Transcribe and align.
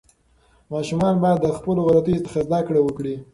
ماشومان 0.73 1.15
باید 1.23 1.39
د 1.41 1.47
خپلو 1.57 1.79
غلطیو 1.87 2.23
څخه 2.25 2.39
زده 2.47 2.59
کړه 2.67 2.79
وکړي. 2.83 3.15